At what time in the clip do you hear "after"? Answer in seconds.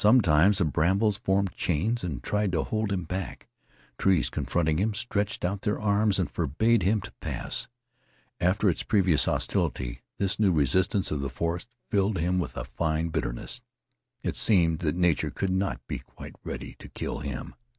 8.39-8.67